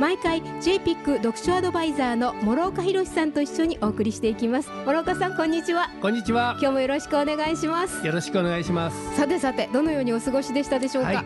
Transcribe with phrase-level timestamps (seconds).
[0.00, 4.68] 毎回 JPIC 読書アドバイザーの諸岡博さんと一緒にお送りしていきます。
[4.84, 5.88] 諸岡さんこんにちは。
[6.02, 6.56] こんにちは。
[6.58, 8.04] 今日もよろしくお願いします。
[8.04, 9.16] よろしくお願いします。
[9.16, 11.24] さてさてどのようにお過ごしでしたでしょうか、はい。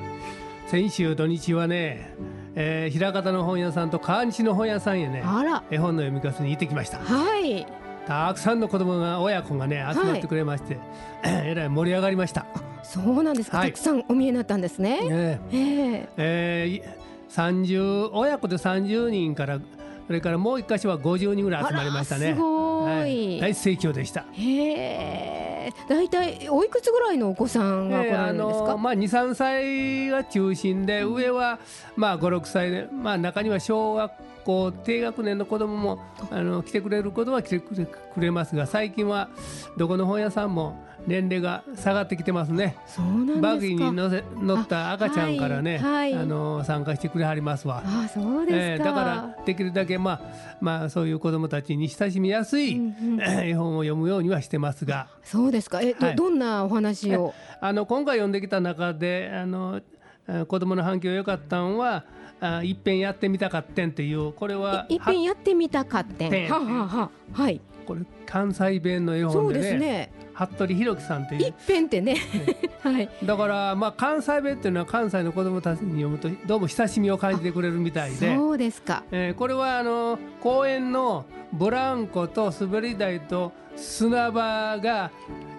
[0.67, 2.15] 先週土日はね、
[2.57, 5.25] えー、枚方の本屋さんと川西の本屋さんへね
[5.71, 6.99] 絵本の読み聞かせに行ってきました。
[6.99, 7.67] はい。
[8.07, 10.79] たくさんの子供が親子がね集まってくれまして、
[11.25, 12.45] えらい盛り上がりました、
[12.83, 13.73] そうなんですか、はい。
[13.73, 15.09] たくさんお見えになったんですね。
[15.09, 16.09] ねええ。
[16.19, 16.98] えーい
[17.31, 19.61] 30親子で30人から
[20.07, 22.33] それからもう一箇所は50人ぐらい集まりましたね。
[22.35, 22.91] すごい。
[22.91, 24.25] はい、大盛況でした。
[24.33, 25.73] へえ。
[25.89, 31.59] だいたいおいくつぐらいのお子さんが来られるんですか、まあ、23歳が中心で上は
[31.97, 34.13] まあ56歳で、まあ、中には小学
[34.45, 39.29] 校低学年の子供もあの来てくれることは来てくれますが最近は
[39.77, 42.77] どこの本屋さんも年齢が下がってきてますね。
[42.87, 43.49] そうなんですか。
[43.49, 46.27] バギーに乗せ乗った赤ちゃんからねあ、はいはい。
[46.27, 47.83] の参加してくれはりますわ。
[47.85, 50.21] あそうですか、えーだからできるだけ、まあ
[50.61, 53.21] まあ、そういう子どもたちに親しみやすい、うんうん。
[53.49, 55.09] 絵本を読むようにはしてますが。
[55.23, 55.81] そうですか。
[55.81, 56.17] えど,、はい。
[56.17, 57.35] どんなお話を？
[57.61, 59.81] あの今回読んできた中であの
[60.27, 62.05] あ子供の反響良かったんは
[62.41, 66.53] あいっぺんやってみたかってんっていうこれはいいっぺんやってみたかっててんん。
[66.53, 67.61] ははははい。
[67.87, 69.63] これ関西弁の絵そう本でね。
[69.63, 70.13] ですね
[70.47, 72.17] 服部弘樹さんといいっぺんってね。
[72.83, 73.09] はい。
[73.23, 78.37] うだからまあ関西弁っていうのは関西の子供たちに読むとどうも親しみを感じてくれるみたいで。
[78.37, 79.03] そうですか。
[79.11, 85.11] えーこれはあの公園のブランコと滑り台と砂場が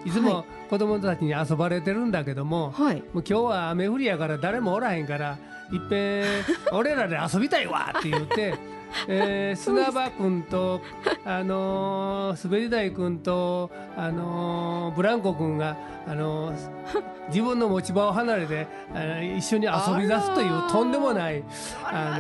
[0.06, 0.34] いつはい。
[0.34, 2.98] も子供たちに遊ばれてるんだけども、はい。
[3.14, 5.38] もう今日は雨降りやから誰もおらへんから
[5.72, 6.24] いっぺん
[6.72, 8.56] 俺らで遊びたいわって言って、
[9.08, 10.82] えー砂場くんと、
[11.26, 16.56] あのー滑り台くんと、あのーブランコくんが、あのー
[17.30, 18.66] 自分の持ち場を離れて、
[18.96, 21.44] あの一緒に遊び出すというとんでもない、
[21.84, 22.18] あ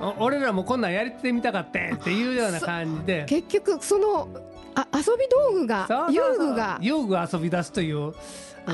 [0.00, 3.24] の俺らもこんなんやってみたかってんっていうような感じで。
[3.26, 4.28] 結局その
[4.76, 6.78] あ遊び道具が遊具が。
[6.80, 8.14] 遊具が遊び出すという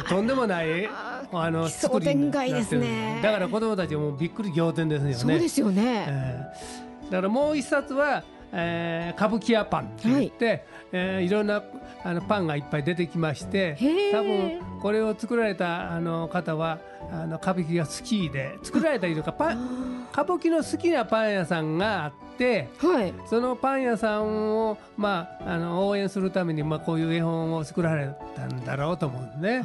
[0.08, 5.14] とんでもないああの作りになですねだから子供たちもびっくり仰天ですよね。
[5.14, 6.82] そうですよね、えー
[7.12, 10.88] だからもう一冊は、えー歌舞伎屋パンって言って、い。
[10.92, 11.62] えーいろんな
[12.04, 13.76] あのパンがいっぱい出てきまして
[14.12, 16.78] 多分これを作られたあの方は
[17.12, 23.14] あの歌舞伎が好きで作られたりとかパン歌舞伎の好きなパン屋さんがあってはい。
[23.28, 29.62] そのパン屋さんを、まあ、あの応援するために、まあ、こういう絵本を作られたんだろうと思うんね。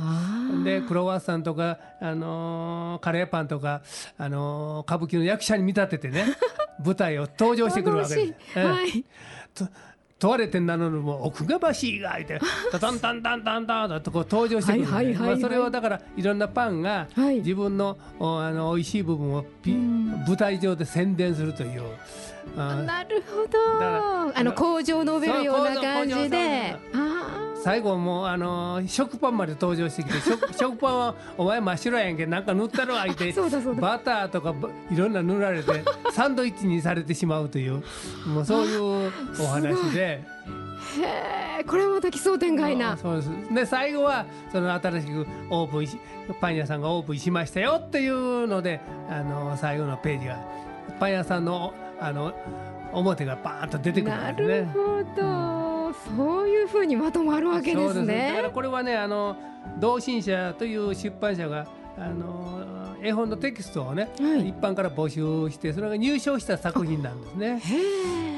[0.63, 3.81] でクロワッサンとか、あのーカレーパンとか、
[4.17, 6.25] あのー歌舞伎の役者に見立ててね
[6.83, 8.59] 舞台を登場してくるわけです。
[8.59, 9.03] はい。
[9.55, 9.66] と
[10.19, 12.39] 問われて名乗るも奥が橋がいて
[12.72, 17.38] タタンタンタンタンタンとこう登場してくるはいはいまあそれをだからいろんなパンがはい。
[17.38, 20.07] 自分のおあの美味しい部分をピうん。
[20.28, 21.83] 舞台上で宣伝するという。
[22.57, 23.59] あなるほど。
[24.33, 26.75] あの工場を述べるような感じで
[27.67, 33.33] 最後もうあの食パンまで登場してきて食 食パンはお前真っ白やんけなんか塗ったろ相手
[33.78, 35.83] バターとかばいろんな塗られて
[36.13, 37.83] サンドイッチにされてしまうという
[38.25, 39.11] もうそういう
[39.44, 40.23] お話で。
[40.97, 42.95] ーへえこれはまた奇想天外な。
[42.95, 43.29] そうです。
[43.53, 45.99] で最後はその新しくオープンし
[46.39, 48.79] パン屋さんがオープンしましたよっていうので
[49.09, 50.38] あの最後のページが
[51.01, 52.34] パン屋さんのあの
[52.94, 54.57] 表がバーンと出てくるんなですね。
[54.59, 55.56] るほど
[55.93, 59.35] そういうふうにまとまるわけですそうだからねこれはねあの
[59.79, 61.67] 同心社という出版社が
[61.97, 64.49] あの絵本のテキストをね、はい。
[64.49, 67.61] 一般から募集してそれが入賞した作品なんですね。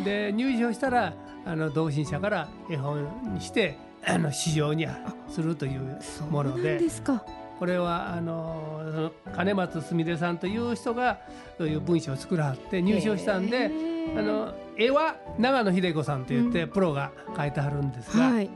[0.04, 1.14] で入賞したら
[1.46, 4.88] あの同心社から絵本にしてあの市場に
[5.30, 7.24] するというそうものなんでですか
[7.60, 11.20] これはあの金松すみれさんという人が
[11.58, 14.18] そういう文章を作らはって入賞したんへでえ。
[14.18, 18.50] あの絵は長野秀子さんといって、プロが描いてはるんですが、はい。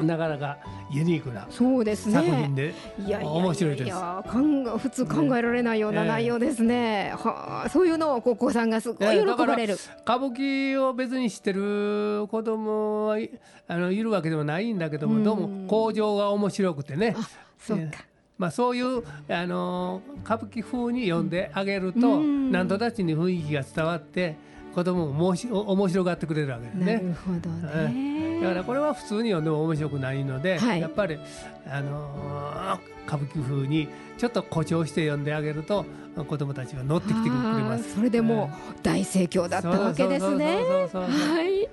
[0.00, 0.58] なかなか
[0.92, 2.74] ユニークなそうです作ね品で、
[3.22, 3.86] 面白いです。
[3.86, 4.38] いや考
[4.74, 6.08] え普通考えられないようなね。
[6.08, 7.14] 内容ですね。
[7.16, 9.74] はあ、そういうのをお子さんがすごいね喜ばれる。
[10.02, 13.30] 歌舞伎を別に知ってる子供はい
[13.68, 15.24] あのいるわけでもないんだけども、うん。
[15.24, 17.14] どうも工場が面白くてね。
[17.16, 17.28] あ、
[17.58, 18.07] そうか。
[18.38, 24.36] まあ、そういうあの歌舞伎風に読んであげると、うんなんとなしに雰囲気が伝わって
[24.74, 26.92] 子子供ももしお面白がってくれるわけですなね。
[26.94, 28.40] るほどね。
[28.40, 31.18] だからこれは普通に読んでも面白くないので、はいやっぱり、
[31.66, 33.88] あのー歌舞伎風に
[34.18, 35.86] ちょっと誇張して読んであげると
[36.28, 37.94] 子供たちが乗ってきてくれあます。
[37.94, 40.56] ーそれでもう大盛況だったわけですね。
[40.92, 41.68] はい。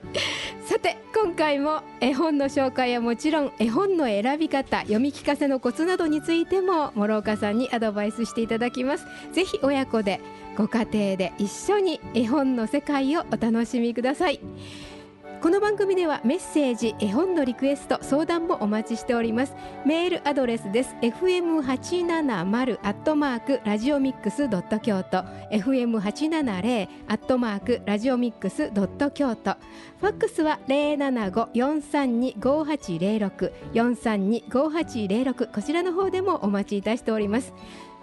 [0.65, 9.05] さて今回も絵本の紹介はもちろん絵本の選び方、読み聞かせのコツなどについても諸岡さんにアドバイスしていただきます。
[9.31, 10.19] ぜひ親子で
[10.57, 14.39] ご家庭で一緒に絵本の世界をお楽しみください。
[15.45, 19.53] この番組ではメッセージ絵本のリクエスト相談もお待ちしております。
[19.85, 20.95] メールアドレスです。
[21.03, 25.23] fm870 アットマークラジオミックスドット京都。
[25.51, 29.55] fm870 アットマークラジオミックスドット京都。
[29.99, 37.53] ファックスは075-432-5806 432-5806こちらの方でもお待ちいたしております。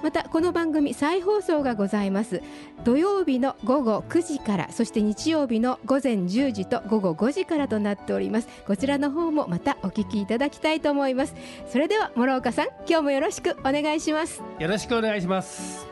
[0.02, 2.42] またこの番組再放送がございます。
[2.84, 8.48] 土曜日の午後9時からそして日曜日の午前10時と午後5時からとなっております。
[8.66, 11.34] こちらの方もまたお聞きいただきたいと思います。
[11.68, 14.42] それでは諸岡さん今日もよろしくお願いします。
[14.58, 15.86] よろしくお願いします。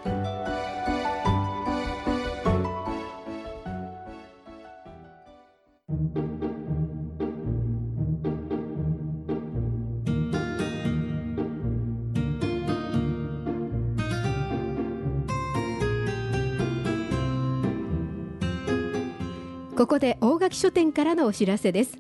[19.81, 21.97] ここで大垣書店からのお知らせです。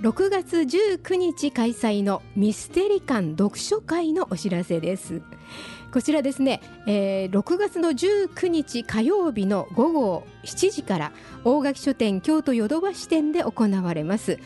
[0.00, 5.22] 6月19日開催のミステリ館読書会のお知らせです。
[5.92, 11.12] こちらですね、えー6月の19日火曜日の午後7時から
[11.44, 14.40] 大垣書店京都ヨドバ支店で行われます。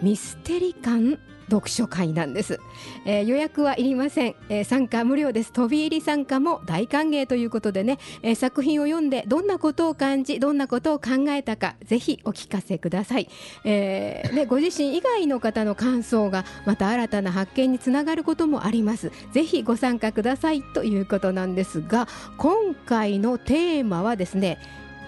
[0.00, 1.18] ミステリ館
[1.50, 2.60] 読書会なんです、
[3.04, 5.52] えー予約はいりません、えー参加無料です。
[5.52, 13.28] 飛び入り参加も大歓迎ということでね、えー作品を読んでどんなことを感じどんなことを考えたかぜひお聞かせください、
[13.64, 19.12] えーね、ご自身以外の方の感想がまた新たな発見につながることもあります。
[19.32, 24.58] ぜひご参加くださいということなんですが今回のテーマはですね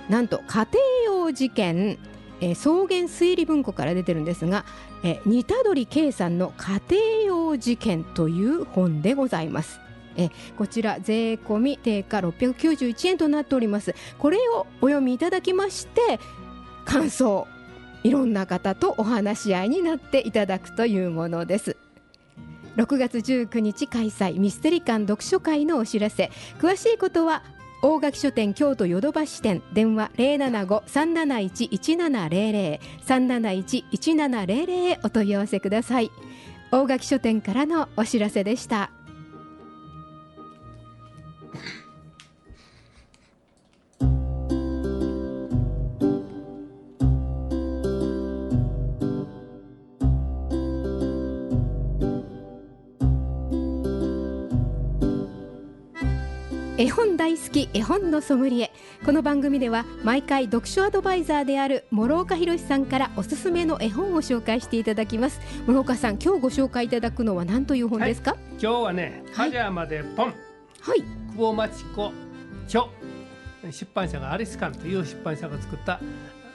[0.09, 0.67] なんと家
[1.07, 1.99] 庭用事件。
[2.41, 4.65] えー草原推理文庫から出てるんですが、
[5.03, 9.81] えー、似たどり圭さんの家庭用事件という本でございます。
[10.17, 13.95] えこちら税込み定価691円となっております。
[14.19, 16.19] これをお読みいただきまして
[16.85, 17.47] 感想
[18.03, 21.77] いろんな方とお話し合いになっていただくというものです。
[22.77, 26.31] 6月19日開催ミステリ館読書会のお知らせ。
[26.59, 27.43] 詳しいことは
[27.81, 36.11] 大垣書店京都ヨドバシ店電話075-371-1700 371-1700へお問い合わせください。
[36.71, 38.91] 大垣書店からのお知らせでした。
[56.81, 58.71] 絵本大好き絵本のソムリエ。
[59.05, 65.41] この番組では毎回読書アドバイザーである諸岡博さんからおすすめの絵本を紹介していただきます。
[65.67, 68.37] 諸岡さん今日ご紹介いただくのは何という本ですか？
[68.63, 69.51] 今日はね、はい。
[69.51, 70.35] パジャマでポン、
[70.81, 71.03] はい、
[71.33, 72.13] 久保町子
[72.69, 72.85] 著
[73.73, 75.99] 出版社がアリスカンという出版社が作った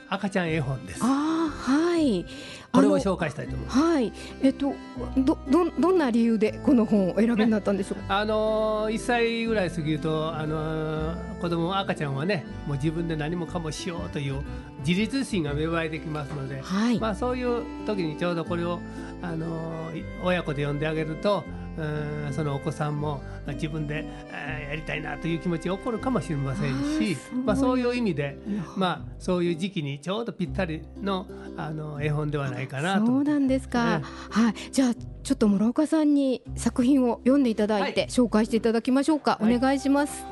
[0.07, 1.01] 赤ちゃん絵本です。
[1.03, 2.25] ああはい
[2.73, 3.77] これを紹介したいと思います。
[3.79, 4.11] はい
[4.41, 4.73] えっと
[5.15, 8.07] どどどんな理由でこの本を選びになったんでしょう？
[8.07, 14.41] か、あのー、1歳ぐらい過ぎると、あのー子供赤ちゃんはねもう自分で何もかもしようという
[14.87, 18.79] 自立心が芽生えてきますので、はい、まあ、そういう時にちょうどこれを、
[19.21, 19.89] あの
[20.23, 21.43] 親子で読んであげると
[21.77, 27.15] うんそのお子さんも自分で、えーやりたいなという気持ちが起こるかもしれませんし
[27.45, 28.37] まあ、そういう意味で、
[28.75, 34.71] ままあ、そういう時期にちょうどぴったりのあの絵本ではないかなとそうなんですか、ねはい。
[34.71, 38.09] じゃあちょっと諸岡さんに作品を読んでいただいて、はい。
[38.09, 39.55] 紹介していただきましょうか、はい。
[39.55, 40.25] お願いします。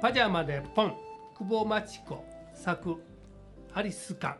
[0.00, 0.94] パジャマでポン
[1.38, 2.24] 久保町子
[2.54, 2.96] 作
[3.74, 4.36] アリスカン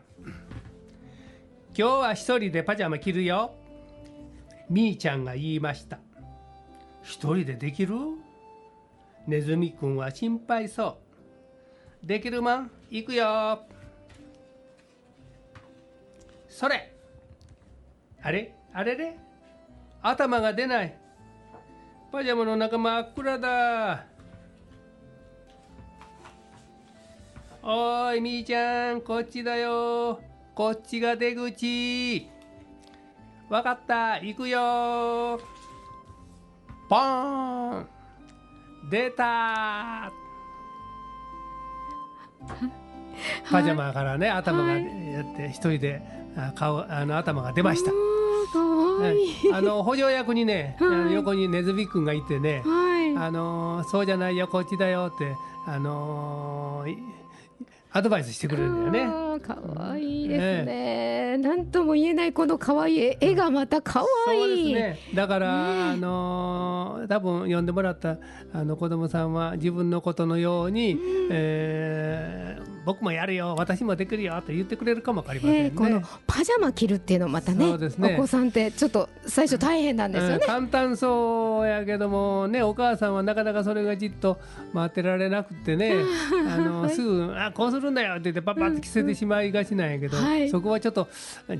[1.77, 3.53] 今日は一人でパジャマ着るよ。
[4.69, 5.99] みーちゃんが言いました
[7.05, 7.95] 一人でできる？
[9.27, 10.97] ネズミくんは心配そ
[12.03, 12.07] う。
[12.07, 13.61] できるマン行くよ。
[16.49, 16.91] それ。
[18.23, 18.55] あれ？
[18.73, 19.17] あれれ？
[20.01, 20.97] 頭が出ない。
[22.11, 24.05] パジャマの中真っ暗だ。
[27.61, 29.01] おいみーちゃん。
[29.01, 30.19] こっちだよ。
[30.55, 32.27] こっちが出口。
[33.47, 34.13] わかった。
[34.13, 35.39] 行くよ。
[36.89, 37.87] ポーン。
[38.89, 40.11] 出た。
[43.49, 46.01] パジャマからね、頭がやって一人で
[46.37, 47.91] あ顔あの頭が出ました。
[49.53, 50.77] あの補助役にね、
[51.11, 53.17] 横にネズミくんがいてね、はい。
[53.17, 56.97] あのそうじゃないよこっちだよってあのい
[57.97, 59.39] アドバイスしてくれるんだよね。
[59.41, 59.57] 可
[59.89, 61.37] 愛いですね。
[61.37, 64.73] なんとも言えないこの可愛い絵がまた可愛そうですい。
[64.73, 64.99] ね。
[65.13, 68.17] だから、あのー多分呼んでもらった
[68.53, 70.97] あの子供さんは自分のことのように、
[71.31, 75.59] えー僕もやるよ、私もできるよと言ってくれるかもわかりませんね。
[75.65, 78.15] えーこのパジャマ着るっていうのまたねね。
[78.17, 80.35] お子さんってちょっと最初大変なんですよね。
[80.35, 80.41] うん。
[80.41, 84.39] 簡単そうやけどもねお母さんはなかなかそれがじっと
[84.73, 85.95] 待ってられなくてね。
[86.49, 90.49] あのすぐあこうするんだよって言ってパッパッと着せてしまいがちなんやけど、はい。
[90.49, 91.07] そこはちょっと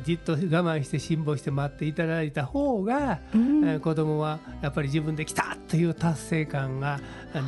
[0.03, 3.63] じっと我慢して辛抱して待っていただいた方が、うん。
[3.67, 7.00] えー子供はやっぱり自分で来たという達成感が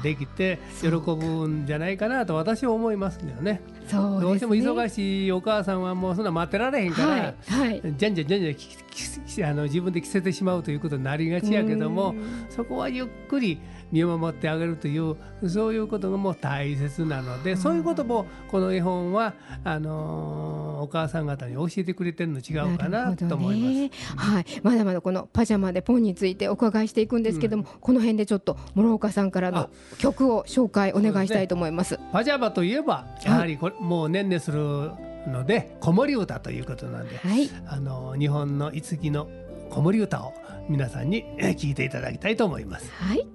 [0.03, 3.62] できて喜ぶんじゃないかなと私は思いますよね。
[3.88, 4.22] そうね。
[4.22, 7.82] どうしても忙しいお母さんはもうそんな待ってられへんから、はいはい。
[7.98, 13.60] じゃんじゃんじゃんじゃんあの自分で着せてしまうということになりがちやけどもうんそこはゆっくり
[13.91, 15.15] 見守ってあげるという
[15.48, 23.74] そういうことがもう大切なのでそういうこともこの絵本はあのーお母さん方に教えてくれてるの違うかなと思います。
[23.74, 32.00] ね、はい、まだまだこのパジャマでポンについてお伺いしていくんですけども、この辺でちょっと諸岡さんからのあ曲を紹介お願いしたいと思います。
[32.12, 34.91] パジャマといえばやはりこれ、もう年々する
[35.27, 39.27] ので子守歌ということなんで、はい、あの日本の五木の
[39.70, 40.34] 子守歌を
[40.70, 42.91] 皆さんにえ聞いていただきたいと思います。
[42.91, 43.27] はい。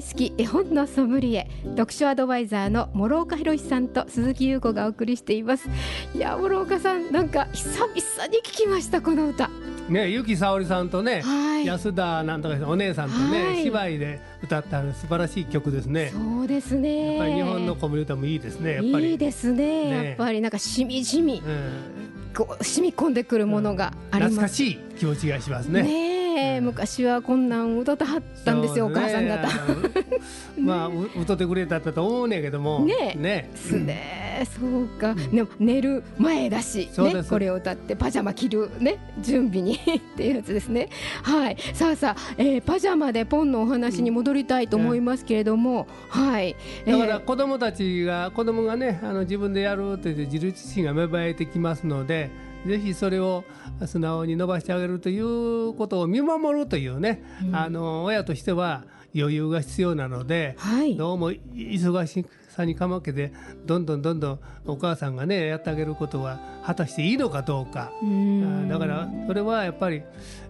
[0.00, 5.68] 大好き絵本のソムリエ読書アドバイザーの諸岡博さんと鈴木優子がお送りしています。
[6.14, 9.50] いや諸岡さんなんか久々に聞きましたこの歌。
[9.90, 11.66] ね、ゆきさおりさんとね、はい。
[11.66, 13.62] 安田なんとかお姉さんとね、はい。
[13.62, 16.12] 芝居で歌った素晴らしい曲ですね。
[16.14, 17.16] そうですね。
[17.16, 18.76] やっぱり日本の子守歌もいいですね。
[18.76, 19.10] やっぱり。
[19.10, 19.90] いいですね。
[19.90, 20.04] ね。
[20.06, 24.36] やっぱりなんかしみじみうん、こう染み込んでくるものがあります。
[24.36, 25.82] 懐かしい気持ちがしますね。
[25.82, 25.99] ね
[26.60, 29.48] 昔はこんなん歌ってはったんですよ、お母さん方。
[30.58, 32.84] まあ、う歌ってくれたったと思うねんけども。
[32.84, 33.50] ねね。
[33.54, 39.78] すね、そうか、でも寝る前だし、ねこれを歌ってパジャマ着るね、準備に っ
[40.16, 40.88] ていうやつですね。
[41.22, 46.56] はい、さあさあ、えーパジャマでポンのお話に戻りたいと思いますけれども、はい。
[46.86, 46.98] えー。
[46.98, 52.30] だから子供たちが子供がねあの自分でやるって言って自立心が芽生えてきますので
[52.66, 53.44] ぜひそれを
[53.86, 57.56] 素直に伸ばしてあげるということを見守るというね、うん。
[57.56, 60.96] あの親としては余裕が必要なので、はい。
[60.96, 63.32] どうも忙しさにかまけて
[63.64, 67.92] どんどんどんどんお母さんがねやってあげることは果たしていいのかどうか。
[68.02, 70.02] うだからそれはやっぱり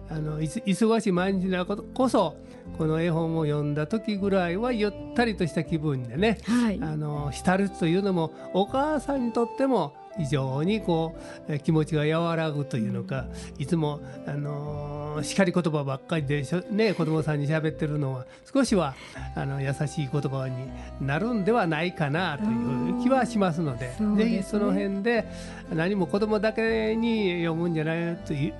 [0.09, 2.35] あの忙しい毎日だからこそ
[2.77, 6.79] この絵本を読んだ時ぐらいはゆったりとした気分でねはい。
[6.81, 11.15] あの浸るというのもお母さんにとっても非常にこ
[11.47, 13.25] うえ気持ちが和らぐというのか
[13.57, 18.95] いつも、あのー叱り言葉ばっかりでしょ、ね、子供さんに喋ってるのは少しは
[19.35, 24.15] あの優しい言葉になるんではないかなという気はしますのでね。
[24.15, 25.25] ぜひその辺で
[25.73, 28.53] 何も子供だけに読むんじゃないという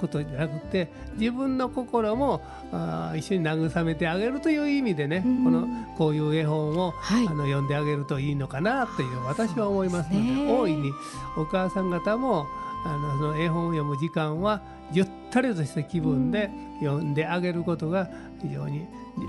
[0.00, 2.40] ことじゃなくて自分の心も
[2.72, 5.44] あー一緒に慰めてあげるという意味でね、うん。
[5.44, 7.26] このこういう絵本を、はい。
[7.26, 10.92] あの読んであげるといいのかなという私は思いますのでね大いに
[11.36, 12.46] お母さん方も
[12.84, 18.08] あのその絵本を読む時間はゆったりとした気分で読んであげることが
[18.40, 18.86] 非常に、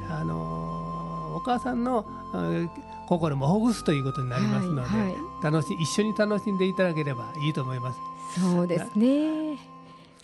[0.09, 2.69] あのお母さんのあ
[3.07, 8.41] 心もほぐすということになりますので、はいはい楽し一緒に楽しんでいただければいいと思います。
[8.41, 9.57] そうですね。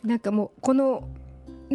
[0.04, 1.08] なんかもうこの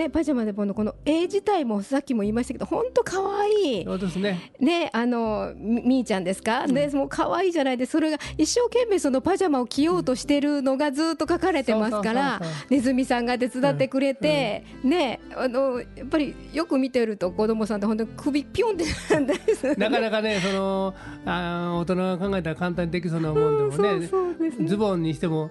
[0.00, 3.85] ねパジャマでポンのこの絵自体もさっきも言いましたけど本当可愛い。
[3.85, 4.52] そうですね。
[4.59, 19.88] ねあのみみーちゃんですか、でもう可愛いじゃないでそれが一生懸命そのパジャマを着ようとしてるのがずっと書かれてますからそうそうそうネズミさんが手伝ってくれて、ねあのやっぱりよく見てると子供さんって本当に首ピョンってなんですよね。
[19.88, 20.95] なかなかね、その
[21.26, 25.50] あー大人が考えたら簡単にできそうなもんでもね、そうそうねズボンにしても、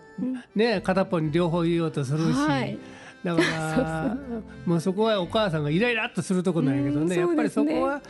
[0.56, 2.78] ね、片っぽに両方言おうとするし、はい
[3.24, 4.18] だから
[4.66, 8.02] もうそこはお母さんがイライラっとするところなんやけどね、うんやっぱりそこは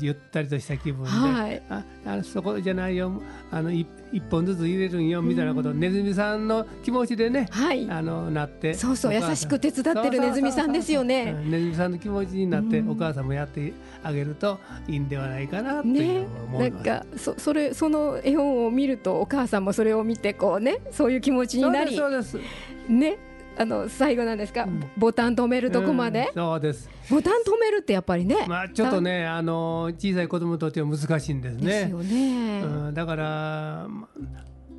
[0.00, 1.62] ゆったりとした気分で、はい。
[1.70, 3.22] ああそこじゃないよ。
[3.50, 7.88] あのい一本ずつ入れるんよみたいなことをネズミさんの気持ちでね、はい。
[7.88, 8.74] あのなって。
[8.74, 11.32] そうそう優しく手伝ってるネズミさんですよね。
[11.44, 12.90] ネズミさんの気持ちになってうん。
[12.90, 14.58] お母さんもやってあげると
[14.88, 16.84] いいんではないかなというね思ないんます。
[16.84, 21.96] かそそれその絵本を見るとお母さんもそれを見てこうねそういう気持ちになり。
[21.96, 22.92] そうですそうです。
[22.92, 23.18] ね
[23.58, 24.80] あの最後なんですか、うん。
[24.96, 26.90] ボタン止めるとこまで、うんそうです。
[27.10, 31.66] ボタン止めるってやっぱりね、まあちょっとねあの小さい子供にとっては難しいんですね。
[31.66, 34.08] ですよね、うん、だからま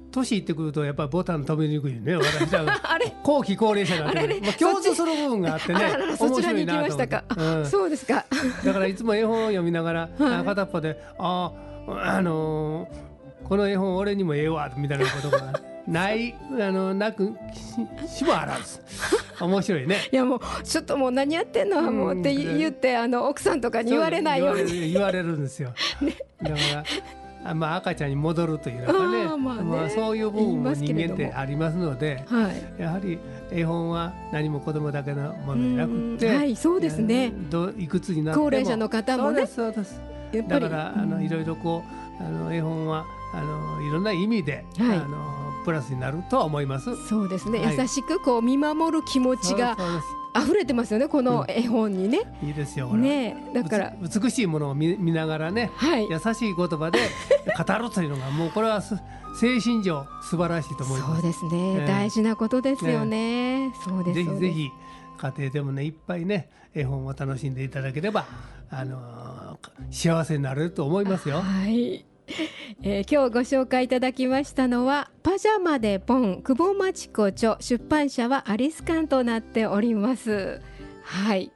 [0.10, 3.14] 年いってくるとやっぱりボタン止めにくいよね私らがあれ？
[3.24, 4.28] 後期高齢者になってあれ？
[4.28, 7.60] れまあ、共通する部分があってねあらららそちらに行きましたか、面白いなと思って。
[7.60, 7.66] うん。
[7.70, 8.26] そうですか。
[8.66, 10.34] だからいつも絵本を読みながら、はい。
[10.36, 11.52] あ片っぽで「あ
[11.88, 13.08] あのー
[13.48, 15.54] この絵本俺にもええわ」みたいなことが
[15.88, 17.34] ないあのなく
[18.08, 18.82] ししもあらず。
[19.40, 19.98] 面白いね。
[20.12, 21.98] いやもうちょっともう何やってんの、うん。
[21.98, 24.64] もうって言ってあの奥さんとかに言われないように。
[24.64, 25.74] 言われる言われるんですよ。
[26.44, 26.84] だから
[27.52, 28.98] あまあ赤ちゃんに戻るというのかね。
[28.98, 29.90] あーまあね。
[29.90, 32.82] そういう部分も人間ってありますのではい。
[32.82, 33.18] やはり
[33.52, 37.32] 絵本は何も子供だけのものじゃなくって、うんはいそうですね。
[37.50, 38.46] どういくつになっても。
[38.46, 39.46] 高齢者の方もね。
[39.46, 40.02] そうです
[40.50, 41.84] だからあのいろいろこ
[42.20, 44.98] うあの絵本はあのいろんな意味で、はい。
[44.98, 45.37] あの
[45.68, 46.96] プラスになるとは思います。
[47.08, 47.78] そうですね、はい。
[47.78, 49.78] 優しくこう見守る気持ちが
[50.34, 52.88] 溢れてますよねこの絵本にね、ですいいですよ。
[52.94, 53.94] ねだから。
[54.02, 56.08] 美しいものを見見ながらね、はい。
[56.10, 57.00] 優しい言葉で
[57.68, 58.96] 語るというのがもうこれはす
[59.42, 61.14] 精神上素晴らしいと思います。
[61.16, 61.86] そうですね、ええ。
[61.86, 64.70] 大事なことですよね、そうですぜひぜひ
[65.18, 68.26] 家庭でもねいっぱいね絵本を楽しんでいただければ
[68.70, 69.60] あの
[69.92, 71.42] 幸せになれると思いますよ。
[71.42, 72.06] はい、
[72.84, 80.62] えー今日ご紹介いただきましたのはパジャマでポン久保町子著出版社はアリス館となっております。
[81.04, 81.52] はい。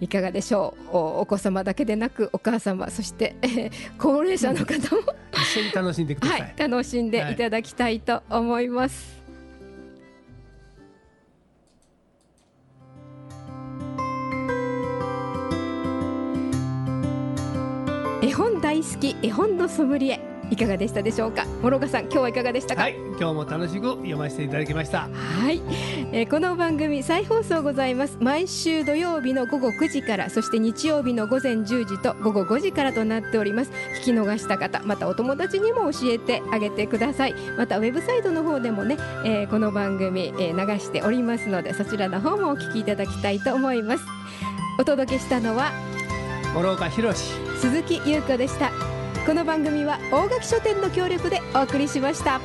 [0.00, 0.96] いかがでしょう？
[0.96, 5.02] おお子様だけでなくお母様そして、え ー高齢者の方も、
[5.32, 6.32] 一緒に楽しんでくださ。
[6.32, 9.15] はいい、楽しんでいただきたいと思います、
[18.26, 21.44] 絵本大好き絵本のソムリエいかがでしたでしょうか？
[21.62, 22.82] 諸岡さん今日はいかがでしたか？
[22.82, 25.08] はい、今日も楽しく読ませていただきました。
[25.12, 25.62] はい、
[26.12, 28.18] えーこの番組再放送ございます。
[28.20, 33.70] 毎週土曜日の午後9時からそして日曜日の午前10時と午後5時からとなっております。
[34.00, 37.34] 聞き逃した方またお友達にも教えてあげてください。
[37.56, 44.04] またウェブサイトの方でもね、えーこの番組、えー流しておりますのでそちらの方もお聞きいただきたいと思います。
[44.78, 45.70] お届けしたのは
[46.56, 47.34] 諸岡博史。
[47.60, 48.72] 鈴木優子でした
[49.26, 52.40] この番組は大垣書店の協力でお送りしました